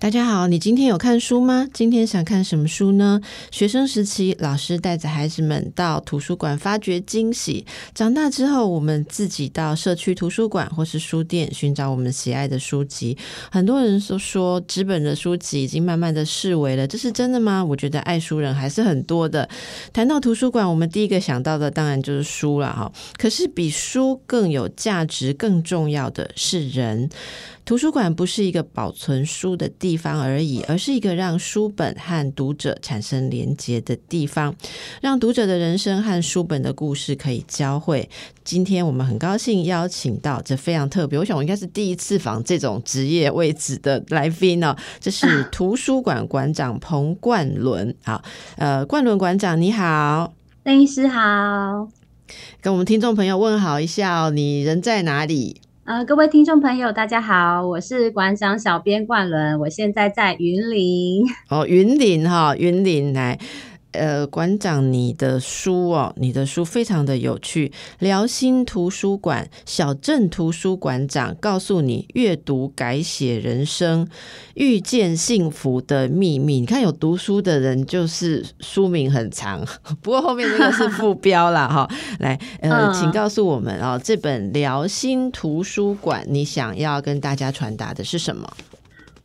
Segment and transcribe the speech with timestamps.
[0.00, 1.66] 大家好，你今天有看书吗？
[1.74, 3.20] 今天想看什么书呢？
[3.50, 7.64] 学生时期，老师带着孩子们到图书馆发掘惊喜；
[7.96, 13.18] 长大之后，我们自己到社区图书馆或是书店寻找我们喜爱的书籍。
[13.50, 17.64] 很多人都说纸本的书籍已经慢慢的式微了，这是真的吗？
[17.64, 19.48] 我觉得爱书人还是很多的。
[19.92, 22.92] 谈到图书馆，我们第一个想到的当然就是书了哈。
[23.16, 27.10] 可是比书更有价值、更重要的是人。
[27.68, 34.54] 图书馆不是一个保存书的地方而已，而是一个让书本和读者产生连结的地方，
[35.02, 38.08] 让读者的人生和书本的故事可以交汇。
[38.42, 44.74] 今天我们很高兴邀请到这非常特别，我想我应该是第一次访这种职业位置的来宾哦。
[44.98, 48.22] 这是图书馆馆长彭冠伦，好，
[48.56, 50.32] 呃，冠伦馆长你好，
[50.64, 51.86] 邓医师好，
[52.62, 55.60] 跟我们听众朋友问好一下哦，你人在哪里？
[55.88, 61.24] 呃，各位听众朋友，大家好，我是馆长小编冠伦，我现在在云林。
[61.48, 63.38] 哦，云林哈，云林来。
[63.98, 67.72] 呃，馆长，你的书哦，你的书非常的有趣。
[67.98, 74.08] 辽心图书馆小镇图书馆长告诉你，阅读改写人生，
[74.54, 76.60] 遇见幸福的秘密。
[76.60, 79.64] 你看，有读书的人就是书名很长，
[80.00, 81.88] 不过后面那个是副 标啦哈。
[82.20, 88.48] 来，呃，请告诉我们哦，这本辽心图书馆，你想要跟大家传达的是什么？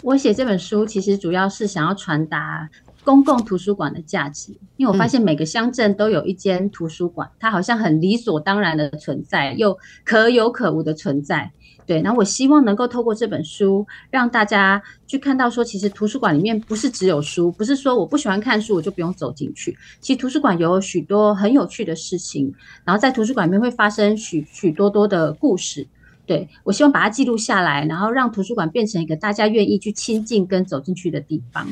[0.01, 2.69] 我写这本书其实主要是想要传达。
[3.03, 11.51] 公共图书馆的价值，因为我发现每个乡镇都有一间图书馆，它好像很理所当然的存在，又可有可无的存在。
[11.85, 19.77] 对，然后我希望能够透过这本书，让大家去看到说，其实图书馆里面不是只有书，不是说我不喜欢看书我就不用走进去。
[19.99, 22.53] 其实图书馆有许多很有趣的事情，
[22.85, 25.85] 然后在图书馆里面会发生许许多多的故事。
[26.25, 31.67] 对我希望把它记录下来，然后让图书馆变成一个大家愿意去亲近跟走进去的地方。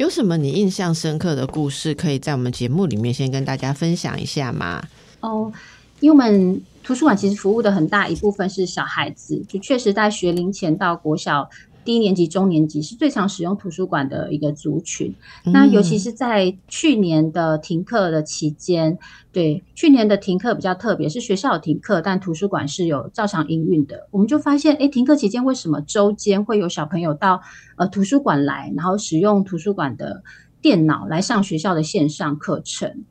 [0.00, 4.82] 有什么你印象深刻的故事，可以在我们节目里面先跟大家分享一下吗？
[5.20, 5.52] 哦，
[6.00, 11.46] 因为我们图书馆其实服务的很大一部分是小孩子，就确实在学龄前到国小。
[11.90, 15.12] 低年级、中年级是最常使用图书馆的一个族群。
[15.46, 18.96] 那尤其是在去年的停课的期间，
[19.32, 24.06] 对去年的停课比较特别，是学校有停课，但图书馆是有照常营运的。
[24.12, 27.40] 我们就发现，哎，停课期间为什么周间会有小朋友到
[27.76, 30.22] 呃图书馆来，然后使用图书馆的
[30.62, 33.02] 电脑来上学校的线上课程？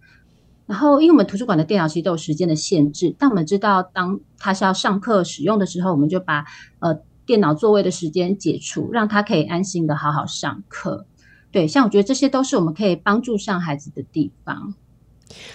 [0.67, 6.45] 然后，因为我们图书馆的电脑其实都有时间的限制，但我们知道，当他是要上课使用的时候，我们就把
[6.79, 6.97] 呃。
[7.29, 11.05] 电脑座位的时间解除，让他可以安心的好好上课。
[11.51, 14.73] 对，像我觉得这些都是我们可以帮助上孩子的地方。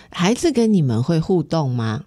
[0.08, 2.04] 孩子跟你们会互动吗？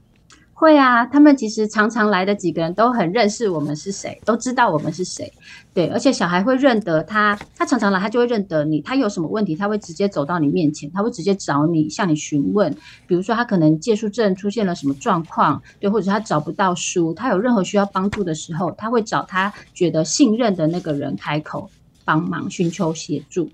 [0.60, 5.32] 会啊，他们其实常常来的几个人都很认识我们是谁，都知道我们是谁。
[5.72, 8.82] 对，而且小孩会认得他，他常常来，他就会认得你。
[8.82, 12.76] 他有什么问题，他会直接走到你面前，他会直接找你，向你询问。
[13.06, 21.70] 比如说，他可能借书证出现了什么状况，对，或者他找不到书，他有任何需要帮助的时候，他会找他觉得信任的那个人开口
[22.04, 23.48] 帮忙，寻求协助。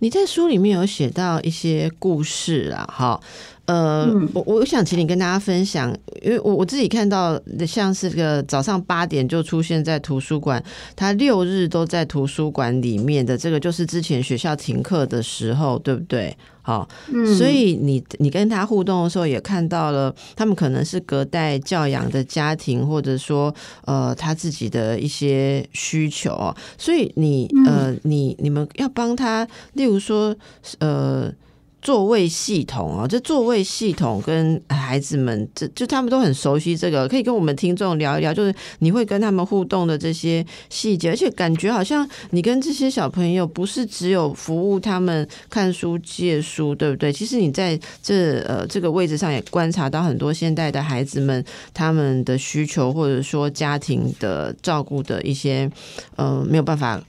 [0.00, 3.20] 你在书里面有写到一些故事啊，哈。
[3.66, 10.62] 呃，我我想请你跟大家分享，因为我我自己看到像是个早上八点就出现在图书馆，
[10.96, 16.36] 他六日都在图书馆里面的这个，就是之前学校停课的时候，对不对？
[16.62, 16.88] 好，
[17.36, 30.34] 所以你你跟他互动的时候，也看到了他们可能是隔代教养的家庭，或者说呃他自己的一些需求，所以你呃你你们要帮他，例如说
[30.78, 31.32] 呃。
[31.82, 38.32] 座位系统啊，这座位系统跟孩子们，这就他们都很熟悉这个，可以跟我们听众聊一聊。
[38.32, 47.12] 就是你会跟他们互动的这些细节，而且感觉好像你跟这些小朋友不是只有服务他们看书借书，对不对？
[47.12, 51.44] 其实你在这呃这个位置上也观察到很多现代的孩子们
[51.74, 55.68] 他们的需求，或者说家庭的照顾的一些
[56.14, 57.02] 呃没有办法。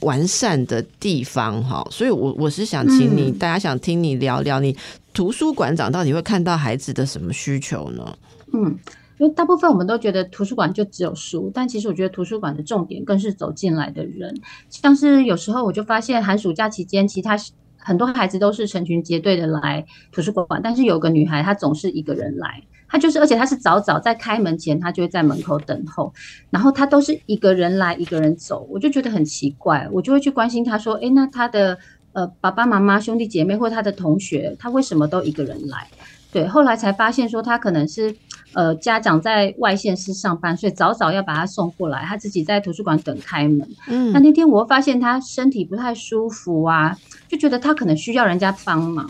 [0.00, 4.76] 完善的地方哈，所以我我是想请你，大家想听你聊聊，你
[5.12, 8.16] 图书馆长到底会看到孩子的什么需求呢？
[8.52, 8.78] 嗯，
[9.18, 14.34] 因为大部分我们都觉得图书馆就只有书，但其实我觉得图书馆的重点更是走进来的人。
[14.70, 17.36] 像是有时候我就发现寒暑假期间，其他
[17.76, 22.62] 很多孩子都是成群结队的来图书馆，但是有个女孩她总是一个人来。
[22.88, 26.12] 他就是，而且他是早早在开门前，他就会在门口等候，
[26.50, 31.78] 然后他都是一个人来，一个人走，我就觉得很奇怪，我就会去关心他说，哎，那他的
[32.12, 35.86] 呃爸爸妈妈、兄弟姐妹或他的同学，他为什么都一个人来？
[36.30, 38.14] 对，后来才发现说他可能是
[38.52, 43.66] 呃家长在外县市上班，所以早早要把他送过来，他自己在图书馆等开门。
[43.86, 46.96] 嗯，那那天我发现他身体不太舒服啊，
[47.28, 49.08] 就觉得他可能需要人家帮忙。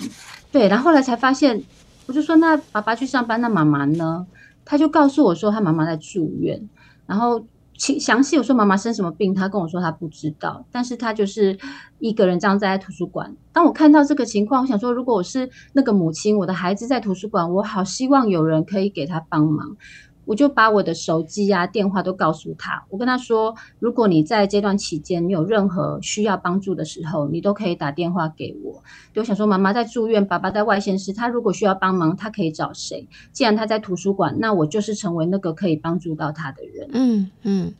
[0.52, 1.60] 对，然后后来才发现，
[2.08, 4.26] 我就说那爸爸去上班，那妈妈呢？
[4.64, 6.68] 他就告诉我说他妈妈在住院，
[7.06, 7.44] 然后。
[7.80, 11.56] 详细我说妈妈生什么病，他跟我说他不知道，但是他就是
[12.00, 13.32] 一个人这样在图书馆。
[13.52, 19.76] 当我看到这个情况，我想说，如果我是那个母亲，我的孩子在图书馆，我好希望有人可以给他帮忙。
[20.28, 22.84] 我就把我的手机啊、电话都告诉他。
[22.90, 28.82] 我跟他说，如果你在这段期间你有任何需要帮助的时候，你都可以打电话给我。
[29.16, 33.08] 我想说，妈妈在住院，爸爸在外县市，他如果需要帮忙，他可以找谁？
[33.32, 36.90] 既然他在图书馆，那我就是成为那个可以帮助到他的人。
[36.92, 37.72] 嗯嗯。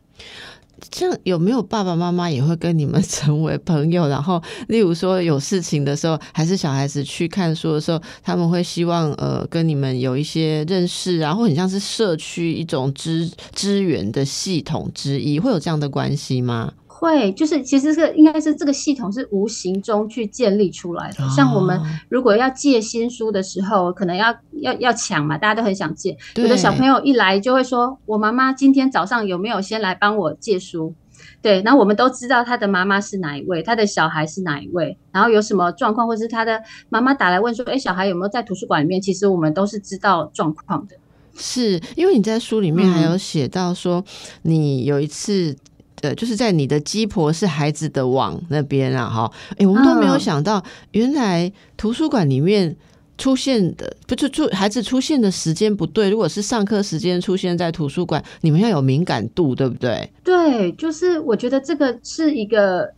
[0.91, 4.09] 这样有没有爸爸妈妈也会跟你们成为朋友？
[4.09, 16.73] 然后， 例如说有事情的时候，还是小孩子去看书的时候，他们会希望呃跟你们有一些认识，然后很像是社区一种支支援的系统之一，会有这样的关系吗？
[16.99, 21.29] 会，就是其实是应该是这个系统是无形中去建立出来的。
[21.29, 26.17] 像我们如果要借新书的时候，可能要要要抢嘛，大家都很想借。
[26.35, 30.93] 有的小朋友一来就会说：“我妈妈今天早上有没有先来帮我借书？”
[31.41, 40.97] 对，然后我们都知道他的妈妈是哪一位，他的小孩是哪一位，然后有什么状况，或是他的妈妈打来问说：“哎，小孩有没有在图书馆里面？”其实我们都是知道状况的。
[41.37, 44.05] 是因为你在书里面还有写到说，
[44.43, 45.57] 你有一次。
[46.03, 50.63] 呃，就是在你的鸡婆是孩子的网那边啊，哈，哎，我们都没有想到，
[50.93, 52.77] 原来图书馆里面
[53.17, 56.09] 出现的，不就出孩子出现的时间不对。
[56.09, 60.09] 如果是上课时间出现在图书馆，你们要有敏感度，对不对？
[60.23, 62.89] 对，就是我觉得这个是一个，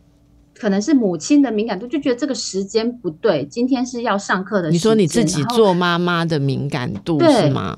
[0.53, 4.69] 可能是母亲的敏感度，就觉得这个时间不对，今天是要上课的。
[4.69, 7.75] 你说你自己做妈妈的敏感度是吗？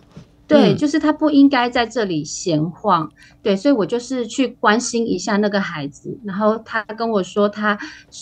[0.53, 3.11] 对，就是他不应该在这里闲晃。
[3.41, 7.77] 对，所以我就是去关心一下那个孩子，然后他跟我说，他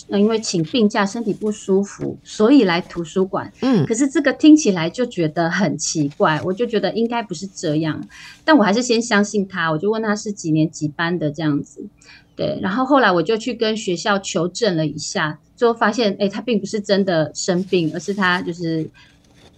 [0.08, 3.52] 因为请病假，身体不舒服，所以来图书馆。
[3.60, 8.02] 嗯，可是这个听起来就觉得很奇怪，我就觉得应该不是这样。
[8.44, 11.86] 但我还是先相信他，我就问他是几年几班的这样子。
[12.34, 18.90] 对，然后后来我就去跟学校求证了一下，最后发现，哎，他并不是真的生病，而是他就是。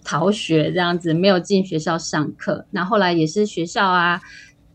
[0.05, 4.21] 逃学这样子没有进学校上课，那后来也是学校啊，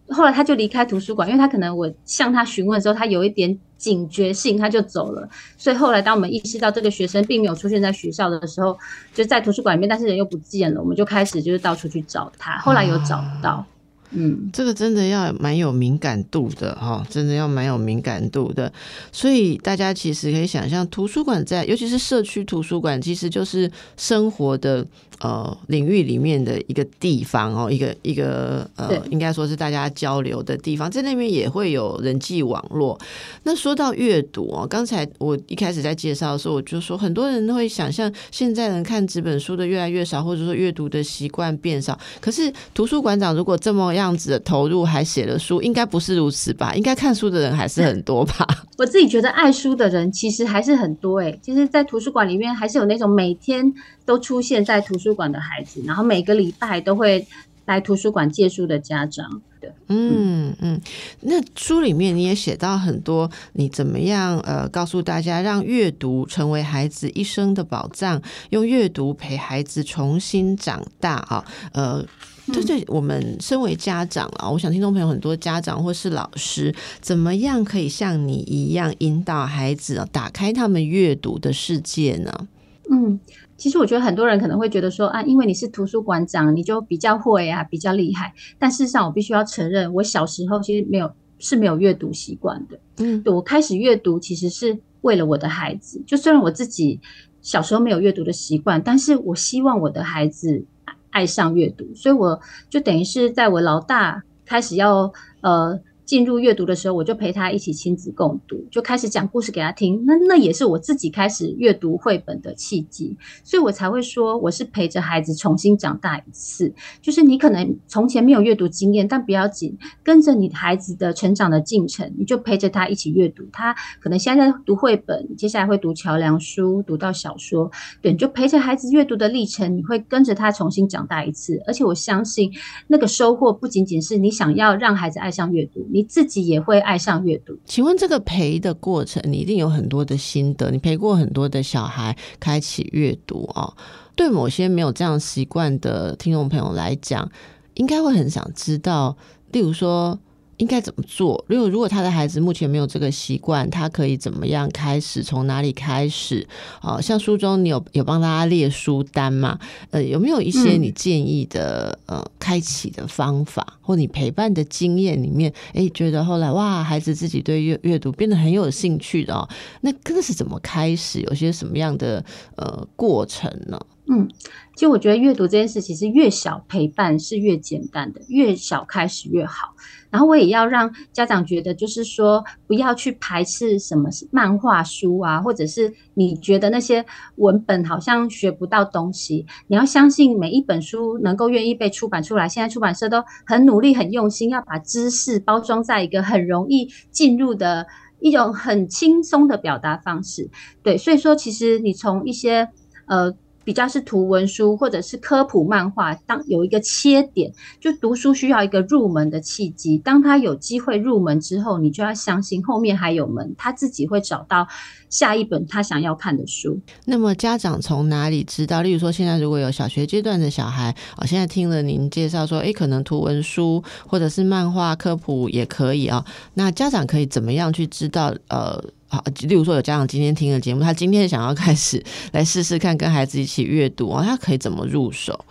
[0.09, 5.27] 后来他就离开图书馆，因为他可能我向他询问的时候，他有一点警觉性，他就走了。
[5.57, 8.77] 所以后来当我们意识到这个学生并没有出现在学校的时候，
[9.15, 12.59] 就在图书馆里面，但是人又不见了，我们就开始就是到处去找他。
[12.59, 13.65] 后来有找到。
[14.13, 18.73] 嗯，这个真的要蛮有敏感度的哈，真的要蛮有敏感度的。
[19.13, 24.85] 所以大家其实可以想象，图书馆在，尤其是社区图书馆，其实就是生活的
[25.21, 32.99] 呃领域里面的一个地方哦，一个一个呃，应该说是大家交流的地方，在那边也会有人际网络。
[33.45, 41.99] 那说到阅读哦，刚才我一开始在介绍的时候，我就说很多人都会想象，现在人看纸本书的越来越少，或者说阅读的习惯变少。
[42.21, 46.75] 可是图书馆长如果这么样子的投入还写了书，应该不是如此吧？
[46.75, 48.47] 应该看书的人还是很多吧？
[48.79, 51.39] 我自己觉得爱书的人其实还是很多哎。
[51.43, 53.73] 其实，在图书馆里面还是有那种每天
[54.07, 57.27] 都出现在图书馆的孩子，然后每个礼拜都会
[57.67, 59.43] 来图书馆借书的家长。
[59.61, 60.81] 对，嗯嗯。
[61.21, 71.45] 那书里面你也写到很多，你怎么样呃告诉大家，让阅读成为孩子一生的宝藏，用阅读陪孩子重新长大啊？
[71.73, 72.05] 呃。
[72.53, 82.49] 对对，我们身为家长啊，我想听众朋友很多家长或是老师，怎么样可以像你一样引导孩子啊，打开他们阅读的世界呢？
[82.91, 83.21] 嗯，
[83.61, 88.33] 其实我觉得很多人可能会觉得说啊，因为你是图书馆长，你就比较会啊，比较厉害。
[88.59, 92.81] 但事实上，我必须要承认，我小时候其实没有是没有阅读习惯的。
[92.97, 96.03] 嗯，我开始阅读其实是为了我的孩子。
[96.07, 96.99] 就虽然我自己
[97.43, 100.65] 小时候没有阅读的习惯，但是我希望我的孩子。
[101.13, 105.77] 爱上阅读，所以我就等于是在我老大开始要呃。
[106.11, 110.05] 进入阅读的时候，我就陪他一起亲子共读，就开始讲故事给他听。
[110.05, 116.75] 那那也是我自己开始阅读绘本的契机，所以我才会说我是陪着孩子重新长大一次。
[117.01, 123.45] 就是你可能从前没有阅读经验，但不要紧，跟着你孩子的成长的进程，你就陪着他一起阅读。
[123.53, 127.71] 他可能现在在读绘本，接下来会读桥梁书，读到小说，
[128.03, 131.63] 对，你就陪着孩子阅读的历程，你会跟着他重新长大一次。
[131.69, 132.51] 而且我相信
[132.89, 136.00] 那个收获不仅仅是你想要让孩子爱上阅读，你。
[136.01, 137.55] 你自己也会爱上阅读。
[137.67, 143.77] 请问这个陪的过程，你一定有很多的心得，你陪过很多的小孩开启阅读哦。
[144.17, 147.31] 对某些没有这样习惯的听众朋友来讲，
[147.75, 149.15] 应该会很想知道，
[149.53, 150.19] 例如说。
[150.61, 151.43] 应该怎么做？
[151.49, 155.23] 如果如果他的孩子目前没有这个习惯，他可以怎么样开始？
[155.23, 156.47] 从哪里开始？
[156.83, 159.59] 哦，像书中你有有帮大家列书单吗？
[159.91, 165.51] 呃，有没有一些你建议的呃开启的方法，或你陪伴的经验里面？
[165.73, 169.49] 哎，觉得后来哇，孩子自己对阅阅读变得很有兴趣的哦，
[169.81, 171.23] 那这是怎么开始？
[171.23, 172.23] 有些什么样的
[172.57, 173.81] 呃过程呢？
[174.13, 174.29] 嗯，
[174.75, 179.75] 其实我觉得阅读这件事，其实越小陪伴是越简单的，越小开始越好。
[180.11, 187.05] 然后我也要让家长觉得，就是说不要去排斥什么漫画书啊，或者是你觉得那些
[187.37, 189.47] 文本好像学不到东西。
[189.69, 197.87] 你要相信每一本书能够愿意被出版出来，现在出版社都很努力、很用心，要把知识包装在一个很容易进入的
[198.19, 200.51] 一种很轻松的表达方式。
[200.83, 202.69] 对，所以说其实你从一些
[203.07, 203.35] 呃。
[203.65, 209.99] 比较是图文书或者是科普漫画，当有一个切点，就读书需要一个入门的契机。
[209.99, 214.67] 当他有机会入门之后，你就要相信后面还有门，他自己会找到
[215.09, 216.81] 下一本他想要看的书。
[217.05, 218.83] 那么家长从哪里知道？
[218.83, 226.25] 例如说，现在如果有小学阶段的小孩，哦，现在听了您介绍说，诶，可能图文书或者是漫画科普也可以啊。
[226.55, 228.35] 那家长可以怎么样去知道？
[228.49, 228.83] 呃。
[229.11, 232.01] 好，例如说有家长今天听了节目，他今天想要开始
[232.33, 235.45] 来试试看跟孩子一起阅读哦，他可以怎么入手？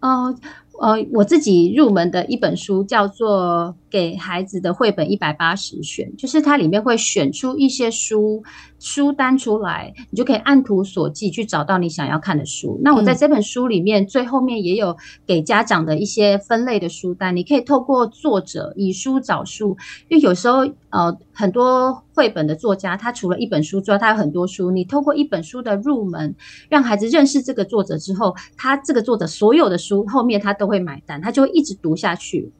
[0.00, 0.34] 哦，
[0.80, 8.42] 呃，我自己入门的一本书叫做《给孩子的绘本一百八十选》，就是它里面会选出一些书。
[8.84, 12.78] 书单出来，你就可以按图索骥去找到你想要看的书。
[12.82, 14.94] 那我在这本书里面最后面也有
[15.26, 19.74] 给家长的一些分类的书单，你可以透过作者以书找书，
[20.08, 20.58] 因为有时候
[20.90, 24.70] 呃很多绘本的作家他除了一本书之外，他有很多书。
[24.70, 26.34] 你透过一本书的入门，
[26.68, 32.52] 让孩子认识这个作者之后，他这个作者所有的书后面他都会买单，他就会一直读下去。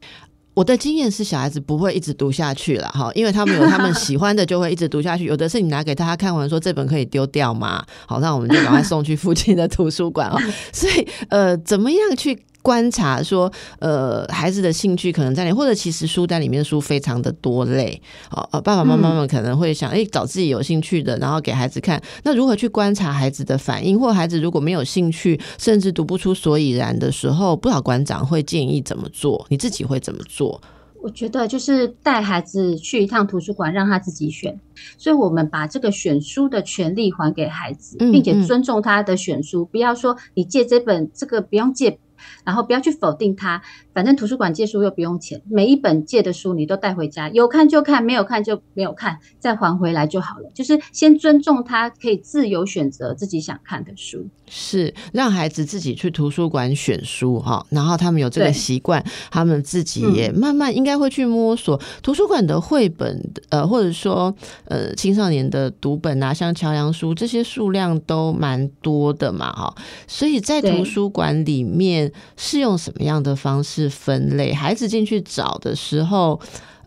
[0.55, 5.25] 我的经验是，小孩子不会一直读下去了哈，因为他们有他们喜欢的，就会一直读下去。
[5.25, 7.85] 有的是你拿给他看完，说这本可以丢掉吗？
[8.07, 10.41] 好，那我们就把它送去附近的图书馆啊。
[10.73, 12.45] 所以，呃，怎么样去？
[12.65, 22.01] 观察说，呃，孩子的兴趣可能在哪，或者其实书单里面书非常的多类，哦，爸爸妈妈们可能会想，哎，找自己有兴趣的，然后给孩子看。
[22.23, 29.45] 那如何去观察孩子的反应，或孩子如果没有兴趣，甚至读不出所以然的时候，不少馆长会建议怎么做？
[29.49, 30.59] 你自己会怎么做？
[31.03, 34.59] 我觉得就是带孩子去一趟图书馆，让他自己选。
[34.97, 41.99] 所以我们把这个选书的权利还给孩子，并且尊重他的选书，不要说你借这本，这个不用借。
[42.43, 43.61] 然后不要去否定它，
[43.95, 50.49] 反正图书馆借书又不用钱，每一本借的书你都带回家，有看就看，没有看就没有看，再还回来就好了。
[50.53, 54.27] 就是先尊重他，可以自由选择自己想看的书。
[54.47, 64.35] 是让孩子自己去图书馆选书哈，然后他们有这个习惯，他们自己也慢慢应该会去摸索图书馆的绘本，呃，或者说
[64.65, 69.73] 呃青少年的读本啊，像桥梁书这些数量都蛮多的嘛哈，
[70.05, 74.53] 所以在图书馆里面是用什么样的方式分类？
[74.53, 76.39] 孩子进去找的时候，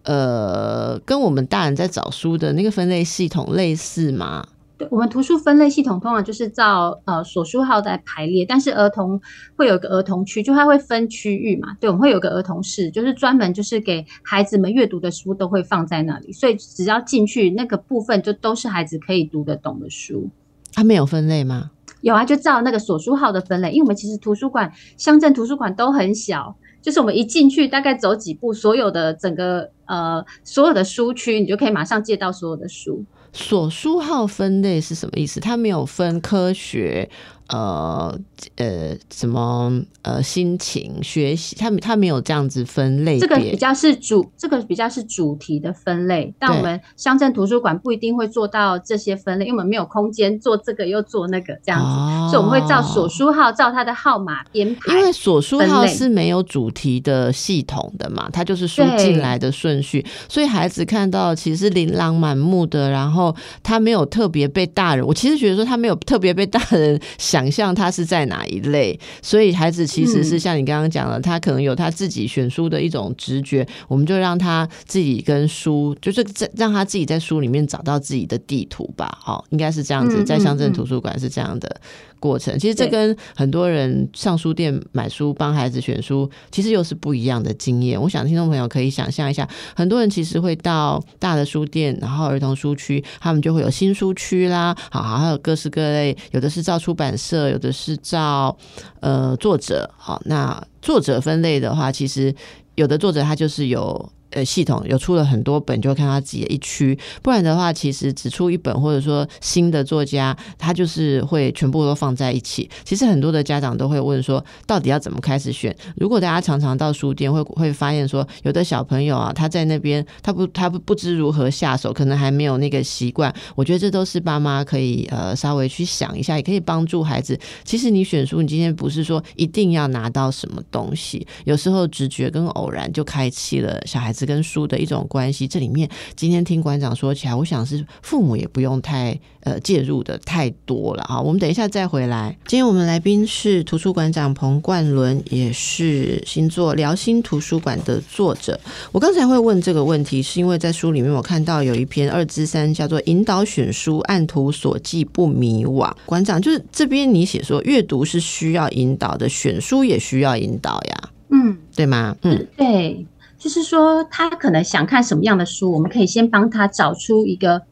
[0.05, 4.47] 呃，跟我们大人在找书的那个分类系统类似吗？
[4.76, 9.21] 对我们图书分类系统通常就是照呃所书号在排列，但是儿童
[9.57, 11.76] 会有一个儿童区，就它会分区域嘛。
[11.81, 20.31] 对，我们会有个儿童室，就是专门就是给孩子们阅读的书都会放在那里，所以只要进去那个部分就都是孩子可以读得懂的书。
[20.73, 21.73] 它没有分类吗？
[22.02, 33.04] 有啊，就照那个所书号的分类，因为我们其实图书馆乡镇图书馆都很小，就是我们一进去大概走几步，所有的整个呃所有的书区，你就可以马上借到所有的书。
[33.32, 35.38] 所书号分类是什么意思？
[35.38, 37.08] 它没有分科学。
[37.49, 38.19] 呃
[38.57, 43.19] 呃，什么呃，心情学习，他他没有这样子分类。
[43.19, 46.33] 这个比较是主，这个比较是主题的分类。
[46.38, 54.95] 但我们乡镇图书馆不一定会做到这些分类，因为我们没有空间做这个又做那个这样子，所以我们会照所书号，照它的号码编排。
[54.95, 67.38] 因为所书号是没有主题的系统的嘛，它就是书进来的顺序，所以孩子看到其实琳琅满目的，然后他没有特别被大人，我其实觉得说他没有特别被大人 想。
[67.38, 79.16] 想象他是在哪一类，所以孩子其实是像你刚刚讲的，他可能有他自己选书的一种直觉，我们就让他自己跟书，就是在让他自己在书里面找到自己的地图吧。
[79.23, 81.80] 好，应该是这样子，在乡镇图书馆是这样的
[82.18, 82.59] 过程。
[82.59, 88.00] 其实这跟很多人上书店买书、帮孩子选书，其实又是不一样的经验。
[88.00, 98.56] 我想听众朋友可以想象一下，很多人其实会到大的书店，然后儿童书区，他们就会有新书区啦，好，还有各式各类，有的是照出版这，有的是照
[99.00, 99.90] 呃作者。
[99.97, 102.35] 好，那作者分类的话，其实
[102.76, 104.11] 有的作者他就是有。
[104.38, 106.97] 呃，系统有出了很多本，就看他自己的一区。
[107.23, 112.71] 不然的话，其实只出一本，或者说新的作家，他就是会全部都放在一起。
[112.85, 115.75] 其实很多的家长都会问说，到底要怎么开始选？
[115.97, 123.35] 如果大家常常到书店，会会发现说，有的小朋友啊，他在那边，他不他不不知如何下手，可能还没有那个习惯。
[123.57, 127.37] 我觉得这都是爸妈可以呃稍微去想一下，也可以帮助孩子。
[127.64, 134.27] 其实你选书，你今天不是说一定要拿到什么东西，有时候直觉跟偶然就开启了小孩子。
[134.28, 141.18] 跟书的一种关系，这里面今天听馆长说起来，我想是父母也不用太呃介入的太多了哈。
[141.18, 142.37] 我们等一下再回来。
[142.47, 148.61] 今天我们来宾是图书馆长彭冠伦，也是新作《辽心图书馆》的作者。
[148.92, 155.90] 我刚才会问这个问题，是因为在书里面我看到有一篇二之三，叫做《引导选书，按图所记不迷惘》。
[156.04, 161.08] 馆长就是这边你写说，阅读是需要引导的，选书也需要引导呀。
[161.30, 162.16] 嗯，对吗？
[162.23, 163.06] 嗯，对。
[163.38, 167.62] 就是说，他可能想看什么样的书，我们可以先帮他找出一个。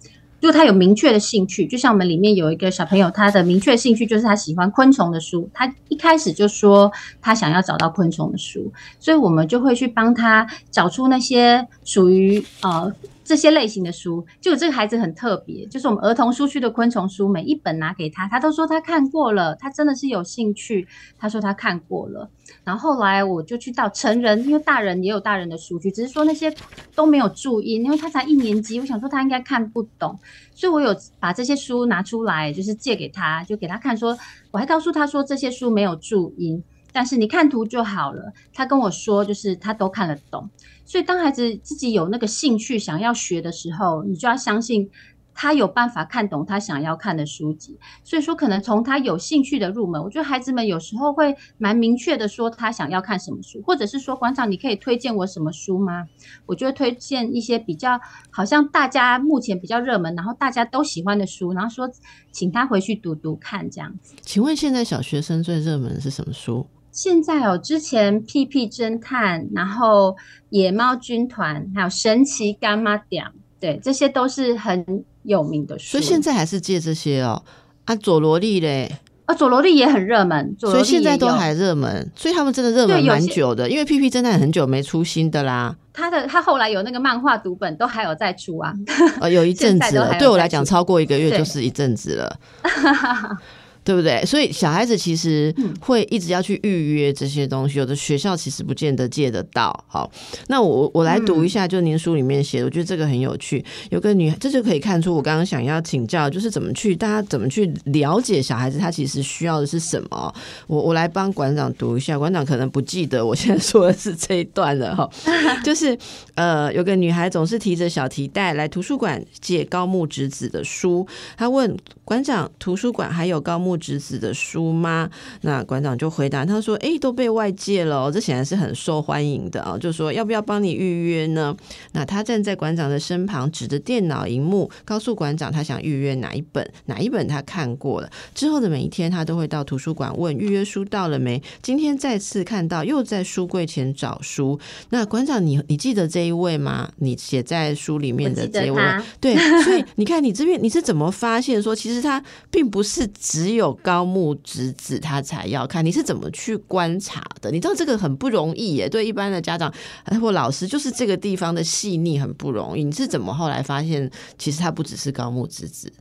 [0.40, 12.92] 如果他有明确的兴趣，就像我们里面有一个小朋友，他的明确兴趣就是他喜欢昆虫的书，他一开始就说他想要找到昆虫的书，所以我们就会去帮他找出那些属于呃。
[13.26, 20.86] 这些类型的书，就这个孩子很特别，就是我们儿童书区的昆虫书，每一本拿给他，他都说他看过了，他真的是有兴趣。
[21.18, 22.30] 他说他看过了，
[22.62, 26.54] 然后后来我就去到成人，因为大人也有大人的书区，只是说那些
[26.94, 30.16] 都没有注音，因为他才一年级，我想说他应该看不懂，
[30.54, 34.16] 所以我有把这些书拿出来，就是借给他，就给他看，说
[34.52, 36.62] 我还告诉他说这些书没有注音。
[36.96, 38.32] 但是你看图就好了。
[38.54, 40.48] 他跟我说，就是他都看得懂。
[40.86, 44.88] 所以当孩子自己有那个兴趣想要学的时候，你就要相信
[45.34, 47.78] 他有办法看懂他想要看的书籍。
[48.02, 56.06] 所以说，可能从他有兴趣的入门，我觉得孩子们有时候会蛮明确的说他想要看什么书，或者是说馆长，你可以推荐我什么书吗？
[56.46, 61.90] 我就会推荐一些比较好像大家目前比较热门，然后大家都喜欢的书，然后说
[62.32, 64.14] 请他回去读读看这样子。
[64.22, 66.66] 请问现在小学生最热门是什么书？
[66.96, 70.16] 现在哦，之前屁屁侦探，然后
[70.48, 73.26] 野猫军团，还有神奇干妈点，
[73.60, 75.90] 对，这些都是很有名的书。
[75.90, 77.42] 所以现在还是借这些哦。
[77.84, 78.90] 啊，佐罗莉嘞，
[79.26, 82.10] 啊，佐罗莉也很热门，所以现在都还热门。
[82.16, 85.76] 所以他们真的热门蛮久的，因为屁屁侦探很久没出新的啦。
[85.92, 88.72] 他的他后来有那个漫画读本，都还有在出啊。
[89.20, 92.36] 呃，有一 阵子了，对我来讲，超过一个月就是一阵子了。
[93.86, 94.20] 对不对？
[94.26, 99.72] 所以小孩子其实会一直要去预约这些东西，有的学校其实不见得借得到。
[99.86, 100.10] 好，
[100.48, 103.64] 那我我来读一下，就您书里面写的，我觉得这个很有趣。
[103.90, 110.34] 有个女，这就可以看出我刚刚想要请教，就是怎么去大家怎么去了解小孩子他其实需要的是什么。
[110.66, 115.08] 我我来帮馆长读一下，馆长可能不记得我现在说的是这一段了哈。
[115.62, 115.96] 就是
[116.34, 123.75] 呃，有个女孩总是提着小提袋来图书馆借高木直子的书，她问馆长，图书馆还有高木。
[123.76, 125.10] 侄子的书吗？
[125.42, 131.56] 那馆长就回答他说：“哎，都被外借了，这显然是很受欢迎的啊。”就说要不要帮你预约呢？
[131.92, 138.10] 那他站在馆长的身旁，指着电脑荧幕，告诉馆长他想预约哪一本，哪一本他看过了。
[138.34, 141.42] 之后的每一天，他都会到图书馆问预约书到了没。
[141.62, 144.58] 今天再次看到，又在书柜前找书。
[144.90, 146.90] 那馆长，你你记得这一位吗？
[146.98, 148.82] 你写在书里面的这位，
[149.20, 153.65] 对，所以你看你这边你是怎么发现说，其实他并不是只有。
[153.66, 155.84] 有高木直子，他才要看。
[155.84, 157.22] 你是怎么去观察？
[157.40, 157.50] 的？
[157.50, 159.72] 你知道这个很不容易耶，对一般的家长
[160.20, 162.84] 或老师，就是这个地方的细腻很不容易。
[162.84, 165.92] 你是怎么后来发现，其实他不只是高木直子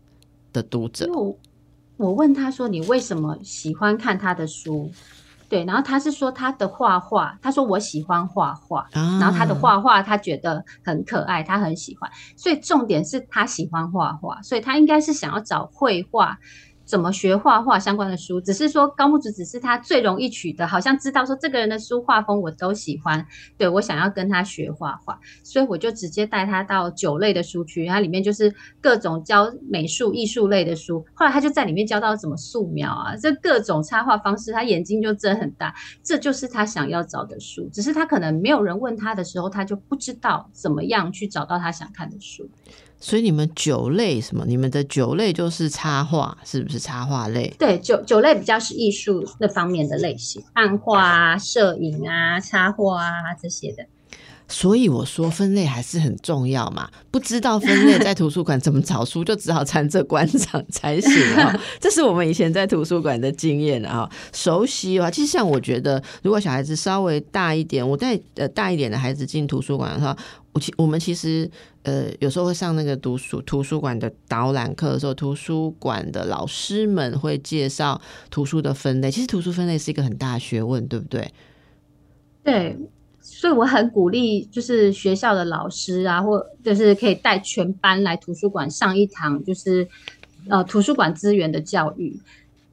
[0.53, 1.11] 的读者？
[1.11, 1.37] 我
[1.97, 4.91] 我问他说：“你为什么喜欢看他的书？”
[5.47, 12.09] 对，然后他是说他的画画，他说我喜欢画画，然后他的画画他觉得很可爱，他很喜欢。
[12.35, 16.37] 所以重点是他喜欢画画，所以他应该是想要找绘画。
[16.85, 23.25] 怎么学画画相关的书，只是说高木子只是他最容易取得，好像知道说这个人的书画风我都喜欢，
[23.57, 31.03] 对我想要跟他学画画，所以我就直接带他到酒类的书区，它里面就是各种教美术艺术类的书。
[31.13, 37.67] 后来他就在里面教到什么素描啊，这各种插画方式，他眼睛就睁很大，这就是他想要找的书。
[37.73, 42.47] 只是他可能没有人问他的时候，他就不知道怎么样去找到他想看的书。
[43.07, 44.43] 所以你们酒类什么？
[44.47, 47.53] 你们的酒类就是插画，是不是插画类？
[47.59, 53.85] 对，酒酒类比较是艺术那方面的类型，漫画啊、摄影啊、插画啊这些的。
[54.47, 61.59] 所以我说分类还是很重要嘛，不知道分类在图书馆怎么找书， 就只好参这馆长才行啊。
[61.81, 64.07] 这是我们以前在图书馆的经验啊。
[64.33, 70.15] 熟悉啊，其实像我觉得，如果小孩子稍微大一点，我带呃大一点的孩子进图书馆的话，
[70.53, 71.49] 我其我们其实
[71.81, 79.09] 呃有时候会上那个读书图书馆的导览课的时候，图书馆的老师们会介绍图书的分类。
[79.09, 81.31] 其实图书分类是一个很大的学问，对不对？
[82.43, 82.77] 对。
[83.27, 89.87] 所以我很鼓励，就是学校的老师啊，或就是可以带全班来图书馆上一堂，就是
[90.47, 92.19] 呃图书馆资源的教育。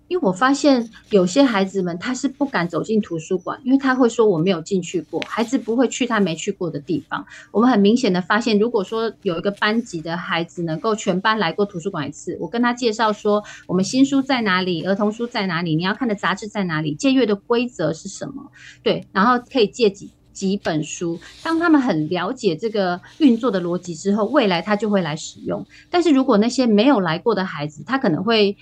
[0.08, 5.18] 因为我发现有些孩子们他是不敢走进图书馆，因为他会说我没有进去过。
[5.26, 7.24] 孩子不会去他没去过的地方。
[7.50, 20.10] 我们很明显的发现，如果说有一个班级的孩子能够全班来过图书馆一次，我跟他介绍说我们新书在哪里，儿童书在哪里，你要看的杂志在哪里，借阅的规则是什么，对，然后可以借几。
[20.32, 25.64] 几本书，当他们很了解这个运作的逻辑之后，未来他就会来使用。
[25.90, 28.56] 但是如果那些没有来过的孩子，他可能会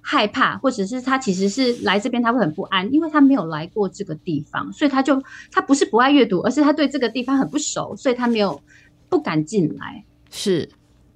[0.00, 8.60] 害怕，或者是他其实是来这边他会很不安，因为他没有来过这个地方，所以他就他不是不爱阅读，而是他对这个地方很不熟，所以他没有
[9.08, 10.04] 不敢进来。
[10.30, 10.68] 是。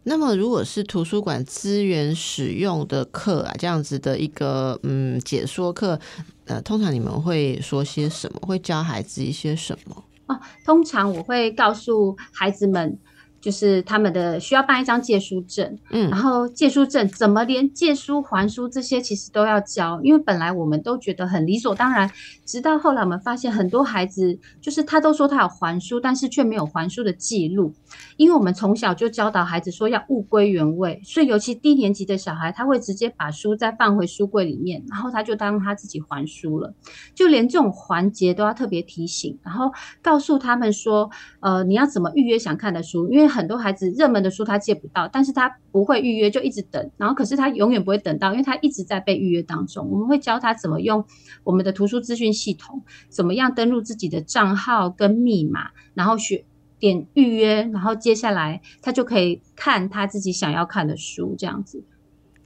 [0.05, 5.99] 那么，如果是图书馆资源使用的课啊，这样子的一个嗯解说课，
[6.45, 8.39] 呃，通常你们会说些什么？
[8.43, 10.05] 会教孩子一些什么？
[10.27, 12.99] 哦，通常我会告诉孩子们。
[13.45, 22.11] 就是他们的需要办一张借书证，嗯，然后借书证怎么连借书还书这些其实都要教，因为本来我们都觉得很理所当然，
[22.47, 27.75] 直到后来我们发现很多孩子就是他都说他有还书，但是却没有还书的记录，
[28.17, 36.73] 因为我们从小就教导孩子说要物归原位，所以尤其低年级的小孩他会直接把书再放回书柜里面，然后他就当他自己还书了，
[37.15, 43.34] 就连这种环节都要特别提醒，然后告诉他们说，呃，你要怎么预约想看的书，因为。
[43.35, 46.91] 很多孩子热门的书他借不到，但是他不会预约，就一直等。
[46.97, 49.91] 然后可是他永远不会等到，因为他一直在被预约当中。
[49.91, 51.05] 我们会教他怎么用
[51.43, 56.45] 我们的图书资讯系统，怎么样登录自己的账号跟密码，然后选
[56.79, 61.35] 点预约，然后接下来他就可以看他自己想要看的书。
[61.37, 61.83] 这样子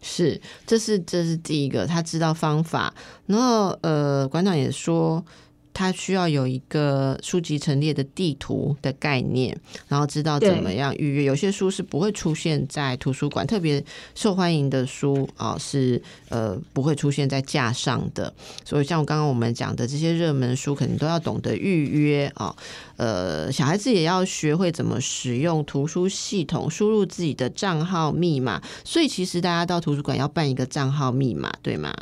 [0.01, 2.95] 是，这是这是第一个，他知道方法。
[3.27, 5.25] 然后呃，馆长也说。
[5.79, 11.23] 它需要有一个书籍陈列的地图的概念，然后知道怎么样预约。
[11.23, 13.83] 有些书是不会出现在图书馆，特别
[14.17, 18.35] 受欢迎的书啊，是呃不会出现在架上的。
[18.65, 22.53] 所以像刚刚我们讲的这些热门书，肯定都要懂得预约啊。
[22.97, 28.61] 呃，小孩子也要学会怎么使用图书系统，输入自己的账号密码。
[28.85, 31.95] 所以其实大家到图书馆要办一个账号密码，对吗？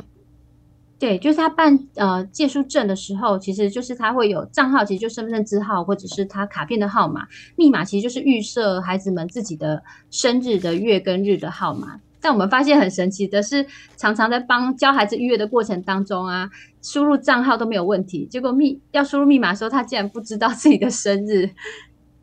[0.99, 12.01] 对，就是他办呃借书证的时候，其实就是他会有账号，其实就身份证字号或者是他卡片的号码，密码其实就是预设孩子们自己的生日的月跟日的号码。
[12.19, 13.65] 但我们发现很神奇的是，
[13.97, 16.49] 常常在帮教孩子预约的过程当中啊，
[16.83, 21.51] 输入账号都没有问题，结果密要输入密码的时候，他竟然不知道自己的生日。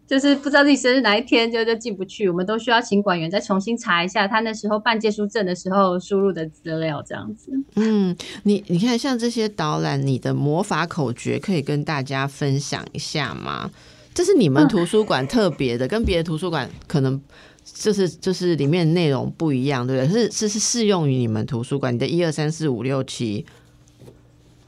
[0.06, 7.52] 就是不知道自己生日哪一天就就进不去，我们都需要请管员再重新查一下他那时候办借书证的时候输入的资料，这样子。
[7.76, 13.72] 嗯，你你看像这些导览，你的魔法口诀可以跟大家分享一下吗？
[14.14, 17.20] 这是你们图书馆特别的，跟别的图书馆可能
[17.64, 20.28] 就是就是里面内容不一样，对不对？
[20.28, 23.46] 是是是适用于你们图书馆，你的一二三四五六七。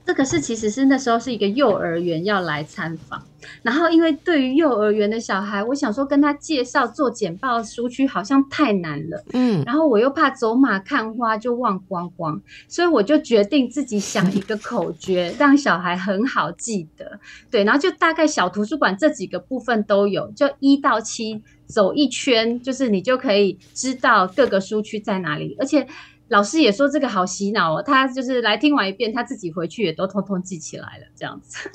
[0.06, 3.22] 这个是其实是那时候是一个幼儿园要来参访，
[3.64, 25.88] 然后因为对于幼儿园的小孩，我想说跟他介绍做简报书区好像太难了，嗯，然后我又怕走马看花就忘光光，所以我就决定自己想一个口诀，让小孩很好记得， 对，然后就大概小图书馆这几个部分都有，就一到七走一圈，就是你就可以知道各个书区在哪里，而且。
[26.28, 31.72] 老师也说这个好洗脑哦，他就是来听完一遍，他自己回去也都通通记起来了，这样子。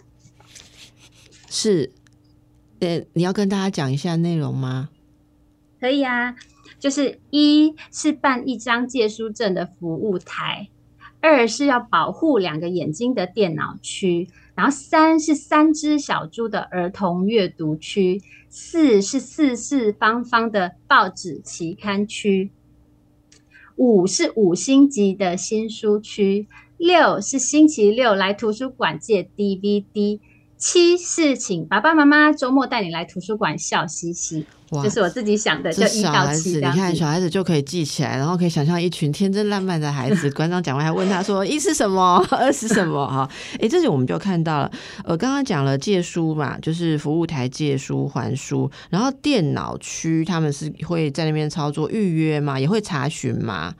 [1.49, 1.93] 是，
[2.81, 4.91] 呃，你要跟大家讲一下内容吗？
[5.79, 6.35] 可以啊，
[6.79, 10.69] 就是一是办一张借书证的服务台，
[11.21, 22.51] 二是要保护两个眼睛的电脑区，然后三是三只小猪的儿童阅读区，四是四四方方的报纸期刊区。
[23.81, 30.21] 五是五星级的新书区，六是星期六来图书馆借 DVD，
[30.61, 34.45] 七是请爸爸妈妈周末带你来图书馆笑嘻嘻，
[34.83, 40.31] 这是我自己想的，就一到七你看小孩子就可以记起来，然后可以想象一群天真烂漫的孩子。
[40.33, 42.23] 馆长讲完还问他说：“一是什么？
[42.31, 43.27] 二是什么？”哈，
[43.59, 44.71] 哎，这里我们就看到了，
[45.03, 53.75] 呃，刚刚讲了借书嘛，就是服务台借书还书，然后电脑区他们是会在那边操作预约嘛，也会查询嘛。